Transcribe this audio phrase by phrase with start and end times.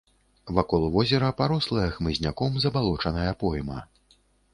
[0.59, 3.79] Вакол возера парослая хмызняком забалочаная пойма.